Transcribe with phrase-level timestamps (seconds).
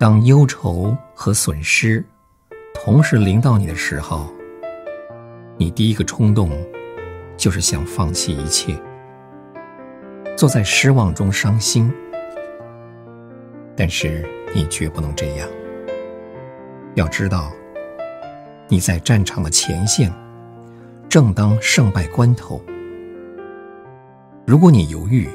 [0.00, 2.02] 当忧愁和损失
[2.72, 4.32] 同时临到你的时候，
[5.58, 6.50] 你第一个冲动
[7.36, 8.74] 就是想放弃一切，
[10.38, 11.92] 坐在失望中伤心。
[13.76, 15.46] 但是你绝不能这样。
[16.94, 17.52] 要知道，
[18.68, 20.10] 你在战场的前线，
[21.10, 22.58] 正当胜败关头。
[24.46, 25.28] 如果你犹豫，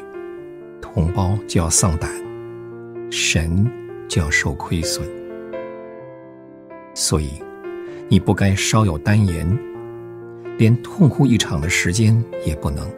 [0.82, 2.10] 同胞就要丧胆，
[3.12, 3.72] 神
[4.08, 5.08] 就要受亏损。
[6.94, 7.42] 所以，
[8.08, 9.46] 你不该稍有耽延，
[10.58, 12.90] 连痛哭一场的时间也不能。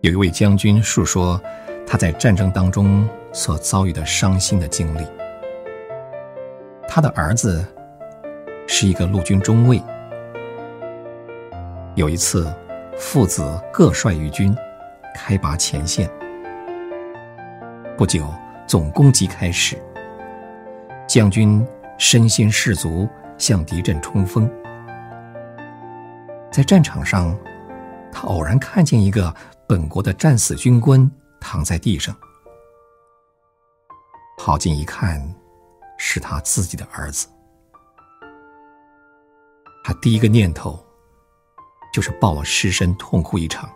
[0.00, 1.40] 有一位将军述说
[1.86, 5.06] 他在战争当中所遭遇的伤心的经历。
[6.88, 7.64] 他的儿子
[8.66, 9.82] 是一个陆军中尉，
[11.94, 12.46] 有一次。
[13.02, 14.54] 父子各率一军，
[15.14, 16.06] 开拔前线。
[17.96, 18.26] 不久，
[18.70, 19.76] 总攻击开始。
[21.08, 21.66] 将军
[21.98, 24.48] 身先士卒，向敌阵冲锋。
[26.52, 27.36] 在战场上，
[28.12, 29.34] 他偶然看见一个
[29.66, 32.16] 本国的战死军官躺在地上。
[34.38, 35.20] 跑近一看，
[35.98, 37.26] 是他自己的儿子。
[39.82, 40.78] 他第一个念头。
[41.92, 43.68] 就是抱了尸身痛哭一场，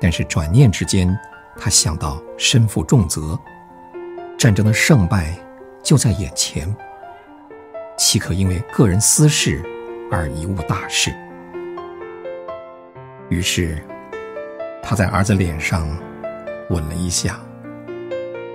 [0.00, 1.08] 但是转念之间，
[1.58, 3.38] 他想到身负重责，
[4.38, 5.36] 战争的胜败
[5.82, 6.74] 就在眼前，
[7.96, 9.62] 岂可因为个人私事
[10.10, 11.12] 而贻误大事？
[13.28, 13.82] 于是，
[14.82, 15.88] 他在儿子脸上
[16.70, 17.40] 吻了一下，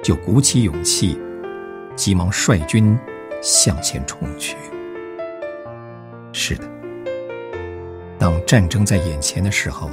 [0.02, 1.20] 就鼓起勇气，
[1.96, 2.98] 急忙率军
[3.42, 4.56] 向前冲去。
[6.32, 6.64] 是的。
[8.18, 9.90] 当战争在眼前的时候，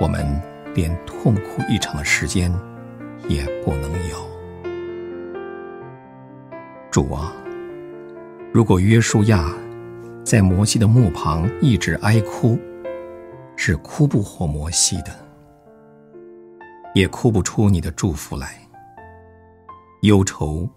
[0.00, 0.40] 我们
[0.74, 2.52] 连痛哭一场的时间
[3.28, 4.16] 也不能有。
[6.90, 7.32] 主啊，
[8.52, 9.52] 如果约书亚
[10.24, 12.58] 在摩西的墓旁一直哀哭，
[13.56, 15.10] 是哭不活摩西的，
[16.94, 18.58] 也哭不出你的祝福来。
[20.02, 20.68] 忧愁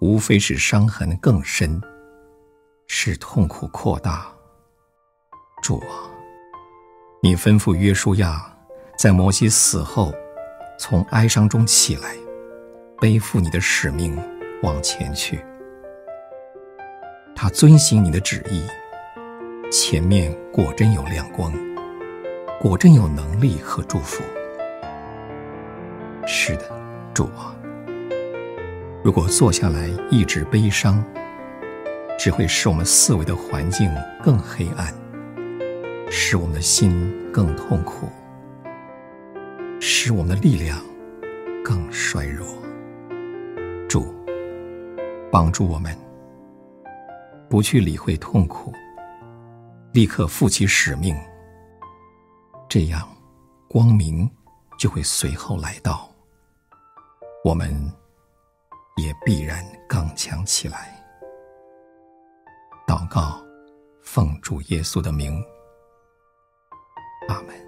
[0.00, 1.80] 无非是伤痕更深，
[2.86, 4.26] 使痛苦扩大。
[5.62, 6.06] 主啊，
[7.22, 8.55] 你吩咐约书亚
[8.96, 10.10] 在摩西死后，
[10.78, 12.16] 从哀伤中起来，
[12.98, 14.18] 背负你的使命
[14.62, 15.38] 往前去。
[17.34, 18.64] 他遵行你的旨意，
[19.70, 21.52] 前面果真有亮光，
[22.58, 24.24] 果真有能力和祝福。
[26.26, 26.62] 是的，
[27.12, 27.54] 主啊，
[29.04, 31.04] 如果坐下来一直悲伤，
[32.18, 34.92] 只会使我们四围的环境更黑暗。
[36.08, 38.08] 使我们的心更痛苦，
[39.88, 40.84] 使我们的力量
[41.64, 42.44] 更衰弱。
[43.88, 44.12] 主，
[45.30, 45.96] 帮助我们，
[47.48, 48.72] 不去理会痛苦，
[49.92, 51.16] 立刻负起使命。
[52.68, 53.08] 这样，
[53.68, 54.28] 光明
[54.76, 56.10] 就会随后来到，
[57.44, 57.70] 我们
[58.96, 61.00] 也必然刚强起来。
[62.88, 63.40] 祷告，
[64.02, 65.40] 奉主耶稣的名。
[67.28, 67.65] 阿门。